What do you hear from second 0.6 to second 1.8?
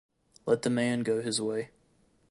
the man go his way'.